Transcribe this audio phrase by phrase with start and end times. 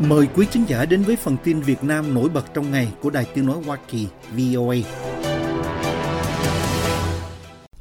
[0.00, 3.10] Mời quý khán giả đến với phần tin Việt Nam nổi bật trong ngày của
[3.10, 4.76] Đài Tiếng Nói Hoa Kỳ VOA.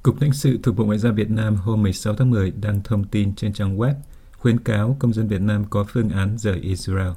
[0.04, 3.04] Cục lãnh sự thuộc Bộ Ngoại giao Việt Nam hôm 16 tháng 10 đăng thông
[3.04, 3.94] tin trên trang web
[4.38, 7.12] khuyến cáo công dân Việt Nam có phương án rời Israel.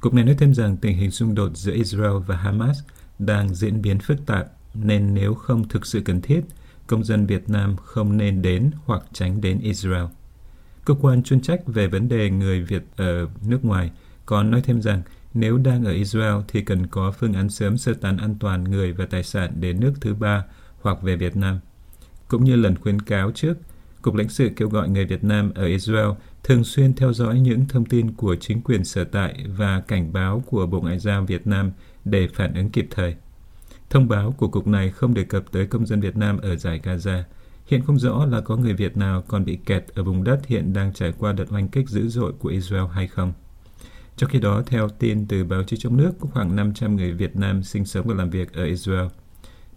[0.00, 2.78] Cục này nói thêm rằng tình hình xung đột giữa Israel và Hamas
[3.18, 6.40] đang diễn biến phức tạp nên nếu không thực sự cần thiết,
[6.86, 10.04] công dân Việt Nam không nên đến hoặc tránh đến Israel.
[10.84, 13.90] Cơ quan chuyên trách về vấn đề người Việt ở nước ngoài
[14.30, 15.02] còn nói thêm rằng
[15.34, 18.92] nếu đang ở Israel thì cần có phương án sớm sơ tán an toàn người
[18.92, 20.44] và tài sản đến nước thứ ba
[20.80, 21.60] hoặc về Việt Nam.
[22.28, 23.58] Cũng như lần khuyến cáo trước,
[24.02, 26.08] Cục lãnh sự kêu gọi người Việt Nam ở Israel
[26.44, 30.42] thường xuyên theo dõi những thông tin của chính quyền sở tại và cảnh báo
[30.46, 31.72] của Bộ Ngoại giao Việt Nam
[32.04, 33.16] để phản ứng kịp thời.
[33.90, 36.80] Thông báo của cục này không đề cập tới công dân Việt Nam ở giải
[36.84, 37.22] Gaza.
[37.66, 40.72] Hiện không rõ là có người Việt nào còn bị kẹt ở vùng đất hiện
[40.72, 43.32] đang trải qua đợt oanh kích dữ dội của Israel hay không.
[44.20, 47.36] Trong khi đó, theo tin từ báo chí trong nước, có khoảng 500 người Việt
[47.36, 49.06] Nam sinh sống và làm việc ở Israel.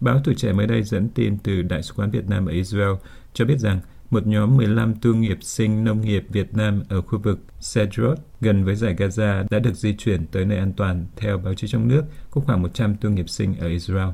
[0.00, 2.92] Báo Tuổi Trẻ mới đây dẫn tin từ Đại sứ quán Việt Nam ở Israel
[3.34, 7.18] cho biết rằng một nhóm 15 tu nghiệp sinh nông nghiệp Việt Nam ở khu
[7.18, 11.06] vực Sedrot gần với giải Gaza đã được di chuyển tới nơi an toàn.
[11.16, 14.08] Theo báo chí trong nước, có khoảng 100 tu nghiệp sinh ở Israel.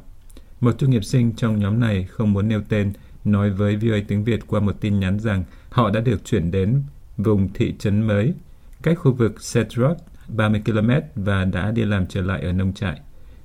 [0.61, 2.93] Một tu nghiệp sinh trong nhóm này không muốn nêu tên,
[3.25, 6.83] nói với VOA tiếng Việt qua một tin nhắn rằng họ đã được chuyển đến
[7.17, 8.35] vùng thị trấn mới,
[8.83, 9.97] cách khu vực Sedrot
[10.37, 13.01] 30 km và đã đi làm trở lại ở nông trại.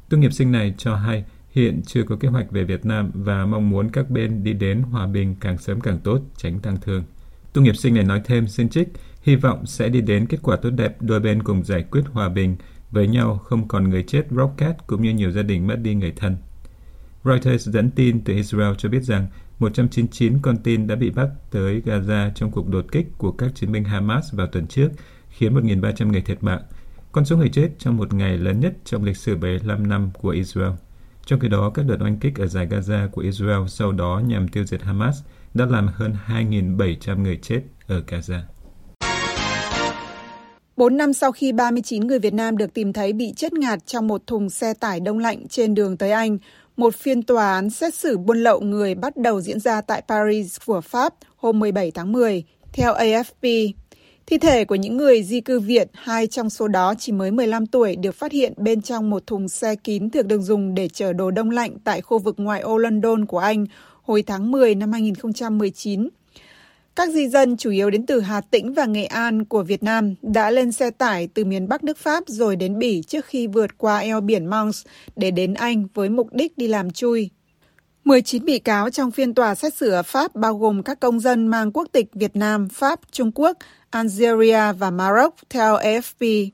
[0.10, 3.46] Tu nghiệp sinh này cho hay hiện chưa có kế hoạch về Việt Nam và
[3.46, 7.04] mong muốn các bên đi đến hòa bình càng sớm càng tốt, tránh tăng thương.
[7.54, 8.88] Tu nghiệp sinh này nói thêm xin trích,
[9.22, 12.30] hy vọng sẽ đi đến kết quả tốt đẹp đôi bên cùng giải quyết hòa
[12.30, 12.56] bình
[12.92, 16.14] với nhau không còn người chết rocket cũng như nhiều gia đình mất đi người
[16.16, 16.38] thân.
[17.24, 19.28] Reuters dẫn tin từ Israel cho biết rằng
[19.60, 23.72] 199 con tin đã bị bắt tới Gaza trong cuộc đột kích của các chiến
[23.72, 24.90] binh Hamas vào tuần trước,
[25.38, 26.62] khiến 1.300 người thiệt mạng,
[27.12, 30.30] con số người chết trong một ngày lớn nhất trong lịch sử 75 năm của
[30.30, 30.72] Israel.
[31.26, 34.48] Trong khi đó, các đợt oanh kích ở giải Gaza của Israel sau đó nhằm
[34.48, 35.18] tiêu diệt Hamas
[35.54, 38.40] đã làm hơn 2.700 người chết ở Gaza.
[40.78, 44.08] Bốn năm sau khi 39 người Việt Nam được tìm thấy bị chết ngạt trong
[44.08, 46.38] một thùng xe tải đông lạnh trên đường tới Anh,
[46.78, 50.58] một phiên tòa án xét xử buôn lậu người bắt đầu diễn ra tại Paris
[50.66, 52.44] của Pháp hôm 17 tháng 10.
[52.74, 53.72] Theo AFP,
[54.28, 57.66] Thi thể của những người di cư Việt, hai trong số đó chỉ mới 15
[57.66, 61.14] tuổi, được phát hiện bên trong một thùng xe kín thường được dùng để chở
[61.14, 63.66] đồ đông lạnh tại khu vực ngoại ô London của Anh
[64.02, 66.10] hồi tháng 10 năm 2019.
[66.96, 70.16] Các di dân chủ yếu đến từ Hà Tĩnh và Nghệ An của Việt Nam
[70.22, 73.78] đã lên xe tải từ miền Bắc nước Pháp rồi đến Bỉ trước khi vượt
[73.78, 77.30] qua eo biển Mons để đến Anh với mục đích đi làm chui.
[78.06, 81.48] 19 bị cáo trong phiên tòa xét xử ở Pháp bao gồm các công dân
[81.48, 83.58] mang quốc tịch Việt Nam, Pháp, Trung Quốc,
[83.90, 86.50] Algeria và Maroc theo AFP.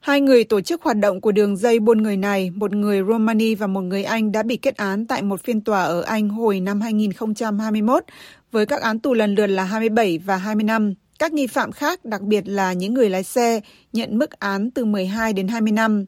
[0.00, 3.54] Hai người tổ chức hoạt động của đường dây buôn người này, một người Romani
[3.54, 6.60] và một người Anh đã bị kết án tại một phiên tòa ở Anh hồi
[6.60, 8.04] năm 2021
[8.52, 10.94] với các án tù lần lượt là 27 và 20 năm.
[11.18, 13.60] Các nghi phạm khác, đặc biệt là những người lái xe,
[13.92, 16.04] nhận mức án từ 12 đến 20 năm.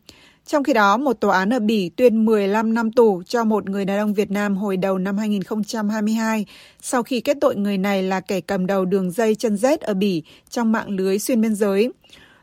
[0.47, 3.85] Trong khi đó, một tòa án ở Bỉ tuyên 15 năm tù cho một người
[3.85, 6.47] đàn ông Việt Nam hồi đầu năm 2022
[6.81, 9.95] sau khi kết tội người này là kẻ cầm đầu đường dây chân rết ở
[9.95, 11.93] Bỉ trong mạng lưới xuyên biên giới.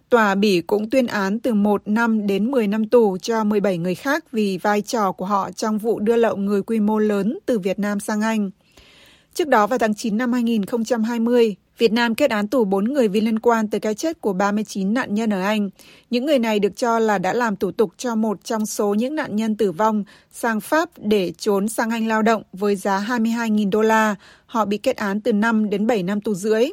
[0.10, 3.96] Tòa Bỉ cũng tuyên án từ 1 năm đến 10 năm tù cho 17 người
[3.96, 7.60] khác vì vai trò của họ trong vụ đưa lậu người quy mô lớn từ
[7.60, 8.52] Việt Nam sang Anh.
[9.34, 13.22] Trước đó vào tháng 9 năm 2020, Việt Nam kết án tù 4 người vì
[13.22, 15.70] liên quan tới cái chết của 39 nạn nhân ở Anh.
[16.10, 19.16] Những người này được cho là đã làm thủ tục cho một trong số những
[19.16, 23.70] nạn nhân tử vong sang Pháp để trốn sang Anh lao động với giá 22.000
[23.70, 24.16] đô la.
[24.46, 26.70] Họ bị kết án từ 5 đến 7 năm tù rưỡi.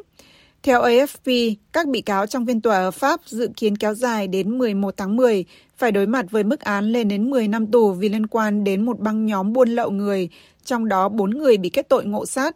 [0.63, 4.57] Theo AFP, các bị cáo trong phiên tòa ở Pháp dự kiến kéo dài đến
[4.57, 5.45] 11 tháng 10,
[5.77, 8.85] phải đối mặt với mức án lên đến 10 năm tù vì liên quan đến
[8.85, 10.29] một băng nhóm buôn lậu người,
[10.65, 12.55] trong đó 4 người bị kết tội ngộ sát.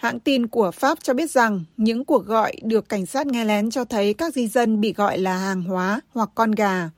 [0.00, 3.70] Hãng tin của Pháp cho biết rằng những cuộc gọi được cảnh sát nghe lén
[3.70, 6.90] cho thấy các di dân bị gọi là hàng hóa hoặc con gà.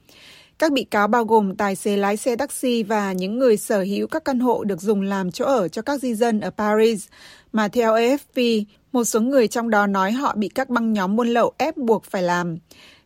[0.58, 4.06] Các bị cáo bao gồm tài xế lái xe taxi và những người sở hữu
[4.06, 7.06] các căn hộ được dùng làm chỗ ở cho các di dân ở Paris,
[7.52, 11.28] mà theo AFP, một số người trong đó nói họ bị các băng nhóm buôn
[11.28, 12.56] lậu ép buộc phải làm.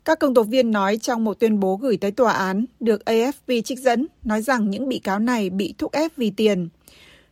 [0.04, 3.62] Các công tố viên nói trong một tuyên bố gửi tới tòa án, được AFP
[3.62, 6.68] trích dẫn, nói rằng những bị cáo này bị thúc ép vì tiền.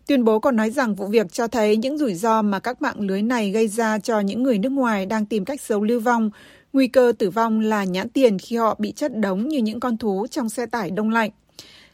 [0.06, 3.00] Tuyên bố còn nói rằng vụ việc cho thấy những rủi ro mà các mạng
[3.00, 6.30] lưới này gây ra cho những người nước ngoài đang tìm cách giấu lưu vong.
[6.72, 9.96] Nguy cơ tử vong là nhãn tiền khi họ bị chất đống như những con
[9.96, 11.30] thú trong xe tải đông lạnh.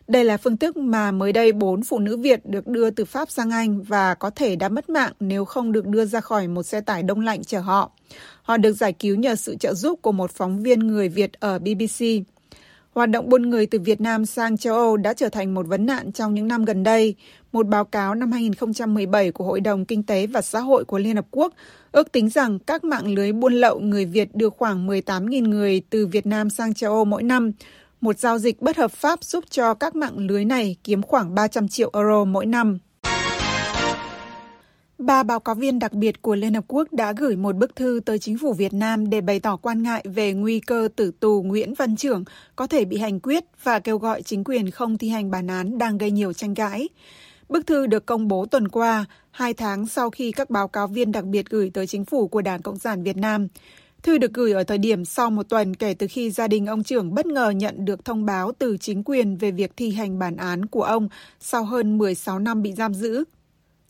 [0.09, 3.31] Đây là phương thức mà mới đây bốn phụ nữ Việt được đưa từ Pháp
[3.31, 6.63] sang Anh và có thể đã mất mạng nếu không được đưa ra khỏi một
[6.63, 7.91] xe tải đông lạnh chở họ.
[8.43, 11.59] Họ được giải cứu nhờ sự trợ giúp của một phóng viên người Việt ở
[11.59, 12.05] BBC.
[12.95, 15.87] Hoạt động buôn người từ Việt Nam sang châu Âu đã trở thành một vấn
[15.87, 17.15] nạn trong những năm gần đây.
[17.53, 21.17] Một báo cáo năm 2017 của Hội đồng Kinh tế và Xã hội của Liên
[21.17, 21.55] Hợp Quốc
[21.93, 26.07] ước tính rằng các mạng lưới buôn lậu người Việt đưa khoảng 18.000 người từ
[26.07, 27.53] Việt Nam sang châu Âu mỗi năm.
[28.01, 31.69] Một giao dịch bất hợp pháp giúp cho các mạng lưới này kiếm khoảng 300
[31.69, 32.79] triệu euro mỗi năm.
[35.00, 38.00] Ba báo cáo viên đặc biệt của Liên Hợp Quốc đã gửi một bức thư
[38.05, 41.43] tới chính phủ Việt Nam để bày tỏ quan ngại về nguy cơ tử tù
[41.43, 42.25] Nguyễn Văn Trưởng
[42.56, 45.79] có thể bị hành quyết và kêu gọi chính quyền không thi hành bản án
[45.79, 46.88] đang gây nhiều tranh cãi.
[47.49, 51.12] Bức thư được công bố tuần qua, hai tháng sau khi các báo cáo viên
[51.12, 53.49] đặc biệt gửi tới chính phủ của Đảng Cộng sản Việt Nam.
[54.03, 56.82] Thư được gửi ở thời điểm sau một tuần kể từ khi gia đình ông
[56.82, 60.37] trưởng bất ngờ nhận được thông báo từ chính quyền về việc thi hành bản
[60.37, 61.08] án của ông
[61.41, 63.25] sau hơn 16 năm bị giam giữ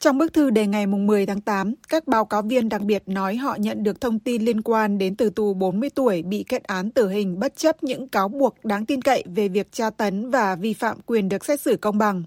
[0.01, 3.37] trong bức thư đề ngày 10 tháng 8, các báo cáo viên đặc biệt nói
[3.37, 6.91] họ nhận được thông tin liên quan đến tử tù 40 tuổi bị kết án
[6.91, 10.55] tử hình bất chấp những cáo buộc đáng tin cậy về việc tra tấn và
[10.55, 12.23] vi phạm quyền được xét xử công bằng.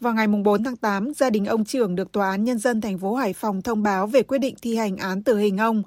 [0.00, 2.98] Vào ngày 4 tháng 8, gia đình ông trưởng được Tòa án Nhân dân thành
[2.98, 5.82] phố Hải Phòng thông báo về quyết định thi hành án tử hình ông.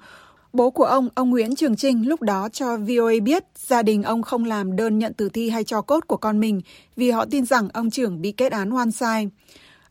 [0.52, 4.22] Bố của ông, ông Nguyễn Trường Trinh, lúc đó cho VOA biết gia đình ông
[4.22, 6.60] không làm đơn nhận tử thi hay cho cốt của con mình
[6.96, 9.28] vì họ tin rằng ông trưởng bị kết án oan sai.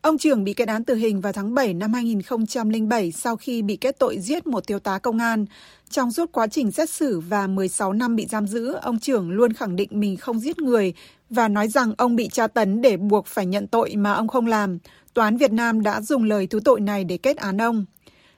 [0.05, 3.75] Ông Trường bị kết án tử hình vào tháng 7 năm 2007 sau khi bị
[3.75, 5.45] kết tội giết một thiếu tá công an.
[5.89, 9.53] Trong suốt quá trình xét xử và 16 năm bị giam giữ, ông Trường luôn
[9.53, 10.93] khẳng định mình không giết người
[11.29, 14.47] và nói rằng ông bị tra tấn để buộc phải nhận tội mà ông không
[14.47, 14.77] làm.
[15.13, 17.85] Tòa án Việt Nam đã dùng lời thú tội này để kết án ông.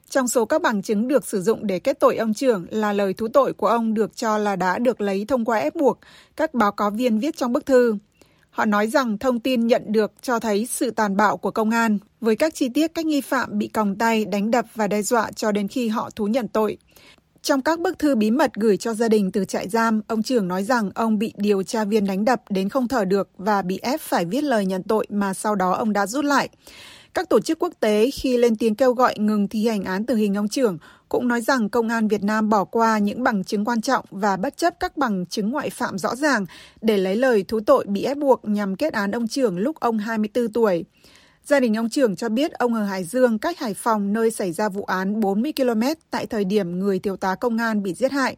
[0.10, 3.14] Trong số các bằng chứng được sử dụng để kết tội ông trưởng là lời
[3.14, 6.00] thú tội của ông được cho là đã được lấy thông qua ép buộc,
[6.36, 7.98] các báo cáo viên viết trong bức thư.
[8.58, 11.98] Họ nói rằng thông tin nhận được cho thấy sự tàn bạo của công an,
[12.22, 15.32] với các chi tiết các nghi phạm bị còng tay, đánh đập và đe dọa
[15.32, 16.78] cho đến khi họ thú nhận tội.
[17.42, 20.48] Trong các bức thư bí mật gửi cho gia đình từ trại giam, ông trưởng
[20.48, 23.80] nói rằng ông bị điều tra viên đánh đập đến không thở được và bị
[23.82, 26.50] ép phải viết lời nhận tội mà sau đó ông đã rút lại.
[27.18, 30.16] Các tổ chức quốc tế khi lên tiếng kêu gọi ngừng thi hành án tử
[30.16, 30.78] hình ông trưởng
[31.10, 34.38] cũng nói rằng công an Việt Nam bỏ qua những bằng chứng quan trọng và
[34.38, 36.46] bất chấp các bằng chứng ngoại phạm rõ ràng
[36.82, 39.98] để lấy lời thú tội bị ép buộc nhằm kết án ông trưởng lúc ông
[39.98, 40.86] 24 tuổi.
[41.44, 44.52] Gia đình ông trưởng cho biết ông ở Hải Dương, cách Hải Phòng nơi xảy
[44.52, 48.12] ra vụ án 40 km tại thời điểm người thiếu tá công an bị giết
[48.12, 48.38] hại.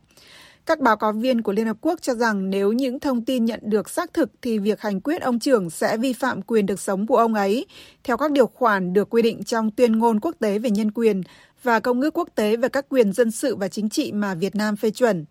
[0.69, 3.59] Các báo cáo viên của Liên Hợp Quốc cho rằng nếu những thông tin nhận
[3.63, 7.07] được xác thực thì việc hành quyết ông trưởng sẽ vi phạm quyền được sống
[7.07, 7.65] của ông ấy,
[8.03, 11.21] theo các điều khoản được quy định trong tuyên ngôn quốc tế về nhân quyền
[11.63, 14.55] và công ước quốc tế về các quyền dân sự và chính trị mà Việt
[14.55, 15.25] Nam phê chuẩn.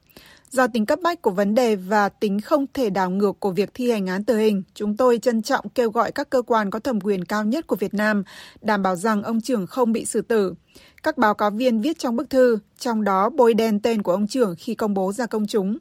[0.51, 3.71] Do tính cấp bách của vấn đề và tính không thể đảo ngược của việc
[3.75, 6.79] thi hành án tử hình, chúng tôi trân trọng kêu gọi các cơ quan có
[6.79, 8.25] thẩm quyền cao nhất của Việt Nam
[8.61, 10.55] đảm bảo rằng ông trưởng không bị xử tử.
[11.03, 14.27] Các báo cáo viên viết trong bức thư, trong đó bôi đen tên của ông
[14.27, 15.79] trưởng khi công bố ra công chúng.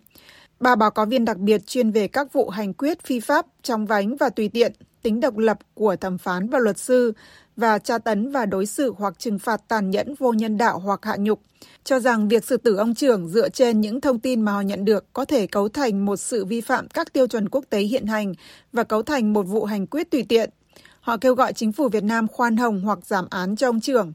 [0.60, 3.86] Ba báo cáo viên đặc biệt chuyên về các vụ hành quyết phi pháp, trong
[3.86, 4.72] vánh và tùy tiện,
[5.02, 7.14] tính độc lập của thẩm phán và luật sư
[7.58, 11.06] và tra tấn và đối xử hoặc trừng phạt tàn nhẫn vô nhân đạo hoặc
[11.06, 11.42] hạ nhục,
[11.84, 14.86] cho rằng việc xử tử ông trưởng dựa trên những thông tin mà họ nhận
[14.86, 18.06] được có thể cấu thành một sự vi phạm các tiêu chuẩn quốc tế hiện
[18.06, 18.34] hành
[18.74, 20.50] và cấu thành một vụ hành quyết tùy tiện.
[21.00, 24.14] Họ kêu gọi chính phủ Việt Nam khoan hồng hoặc giảm án cho ông trưởng.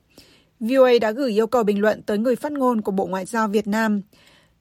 [0.60, 3.48] VOA đã gửi yêu cầu bình luận tới người phát ngôn của Bộ Ngoại giao
[3.48, 4.02] Việt Nam.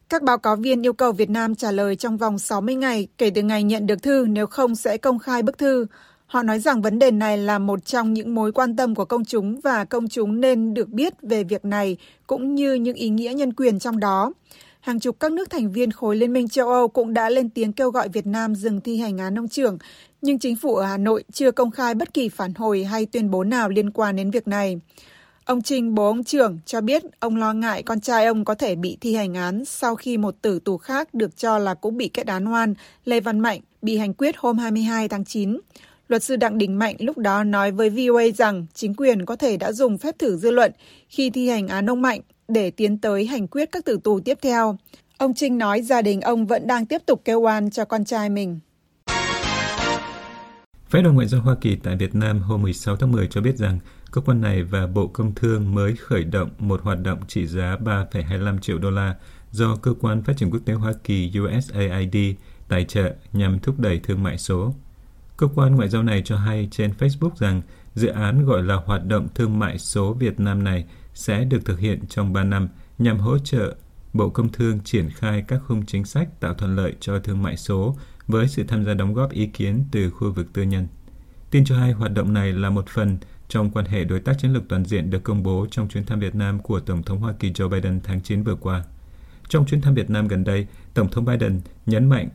[0.09, 3.29] Các báo cáo viên yêu cầu Việt Nam trả lời trong vòng 60 ngày kể
[3.35, 5.85] từ ngày nhận được thư, nếu không sẽ công khai bức thư.
[6.31, 9.25] Họ nói rằng vấn đề này là một trong những mối quan tâm của công
[9.25, 11.97] chúng và công chúng nên được biết về việc này
[12.27, 14.33] cũng như những ý nghĩa nhân quyền trong đó.
[14.79, 17.73] Hàng chục các nước thành viên khối Liên minh châu Âu cũng đã lên tiếng
[17.73, 19.77] kêu gọi Việt Nam dừng thi hành án ông trưởng,
[20.21, 23.31] nhưng chính phủ ở Hà Nội chưa công khai bất kỳ phản hồi hay tuyên
[23.31, 24.79] bố nào liên quan đến việc này.
[25.45, 28.75] Ông Trinh, bố ông trưởng, cho biết ông lo ngại con trai ông có thể
[28.75, 32.07] bị thi hành án sau khi một tử tù khác được cho là cũng bị
[32.07, 32.73] kết án oan,
[33.05, 35.57] Lê Văn Mạnh, bị hành quyết hôm 22 tháng 9.
[36.11, 39.57] Luật sư Đặng Đình Mạnh lúc đó nói với VOA rằng chính quyền có thể
[39.57, 40.71] đã dùng phép thử dư luận
[41.09, 44.37] khi thi hành án ông Mạnh để tiến tới hành quyết các tử tù tiếp
[44.41, 44.77] theo.
[45.17, 48.29] Ông Trinh nói gia đình ông vẫn đang tiếp tục kêu oan cho con trai
[48.29, 48.59] mình.
[50.89, 53.57] Phái đoàn Ngoại giao Hoa Kỳ tại Việt Nam hôm 16 tháng 10 cho biết
[53.57, 53.79] rằng
[54.11, 57.77] cơ quan này và Bộ Công Thương mới khởi động một hoạt động trị giá
[57.83, 59.15] 3,25 triệu đô la
[59.51, 62.15] do Cơ quan Phát triển Quốc tế Hoa Kỳ USAID
[62.67, 64.73] tài trợ nhằm thúc đẩy thương mại số.
[65.41, 67.61] Cơ quan ngoại giao này cho hay trên Facebook rằng
[67.95, 71.79] dự án gọi là Hoạt động Thương mại số Việt Nam này sẽ được thực
[71.79, 73.75] hiện trong 3 năm nhằm hỗ trợ
[74.13, 77.57] Bộ Công Thương triển khai các khung chính sách tạo thuận lợi cho thương mại
[77.57, 77.95] số
[78.27, 80.87] với sự tham gia đóng góp ý kiến từ khu vực tư nhân.
[81.51, 83.17] Tin cho hay hoạt động này là một phần
[83.47, 86.19] trong quan hệ đối tác chiến lược toàn diện được công bố trong chuyến thăm
[86.19, 88.83] Việt Nam của Tổng thống Hoa Kỳ Joe Biden tháng 9 vừa qua.
[89.49, 92.29] Trong chuyến thăm Việt Nam gần đây, Tổng thống Biden nhấn mạnh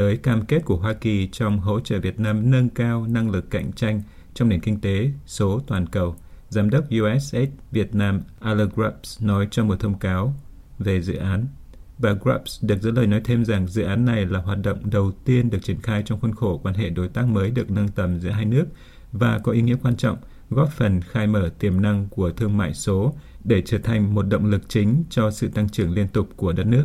[0.00, 3.50] tới cam kết của Hoa Kỳ trong hỗ trợ Việt Nam nâng cao năng lực
[3.50, 4.02] cạnh tranh
[4.34, 6.14] trong nền kinh tế số toàn cầu.
[6.48, 10.34] Giám đốc USAID Việt Nam Alan Grubbs nói trong một thông cáo
[10.78, 11.46] về dự án.
[11.98, 15.12] Bà Grubbs được giữ lời nói thêm rằng dự án này là hoạt động đầu
[15.24, 18.20] tiên được triển khai trong khuôn khổ quan hệ đối tác mới được nâng tầm
[18.20, 18.64] giữa hai nước
[19.12, 20.16] và có ý nghĩa quan trọng,
[20.50, 23.14] góp phần khai mở tiềm năng của thương mại số
[23.44, 26.66] để trở thành một động lực chính cho sự tăng trưởng liên tục của đất
[26.66, 26.84] nước.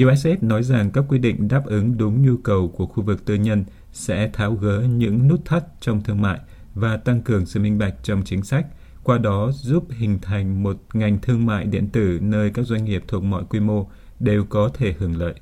[0.00, 3.34] USAID nói rằng các quy định đáp ứng đúng nhu cầu của khu vực tư
[3.34, 6.40] nhân sẽ tháo gỡ những nút thắt trong thương mại
[6.74, 8.66] và tăng cường sự minh bạch trong chính sách,
[9.02, 13.04] qua đó giúp hình thành một ngành thương mại điện tử nơi các doanh nghiệp
[13.08, 15.34] thuộc mọi quy mô đều có thể hưởng lợi.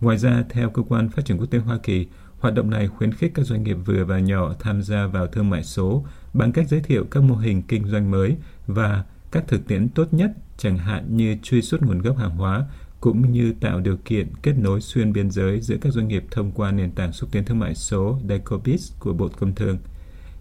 [0.00, 2.06] Ngoài ra, theo Cơ quan Phát triển Quốc tế Hoa Kỳ,
[2.38, 5.50] hoạt động này khuyến khích các doanh nghiệp vừa và nhỏ tham gia vào thương
[5.50, 8.36] mại số bằng cách giới thiệu các mô hình kinh doanh mới
[8.66, 12.66] và các thực tiễn tốt nhất, chẳng hạn như truy xuất nguồn gốc hàng hóa,
[13.00, 16.52] cũng như tạo điều kiện kết nối xuyên biên giới giữa các doanh nghiệp thông
[16.52, 19.78] qua nền tảng xúc tiến thương mại số DECOBIS của Bộ Công Thương.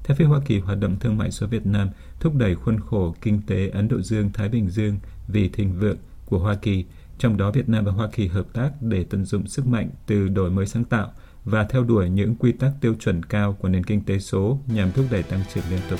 [0.04, 3.16] Theo phía Hoa Kỳ, hoạt động thương mại số Việt Nam thúc đẩy khuôn khổ
[3.22, 4.98] kinh tế Ấn Độ Dương-Thái Bình Dương
[5.28, 6.86] vì thịnh vượng của Hoa Kỳ,
[7.18, 10.28] trong đó Việt Nam và Hoa Kỳ hợp tác để tận dụng sức mạnh từ
[10.28, 11.12] đổi mới sáng tạo
[11.46, 14.92] và theo đuổi những quy tắc tiêu chuẩn cao của nền kinh tế số nhằm
[14.92, 16.00] thúc đẩy tăng trưởng liên tục.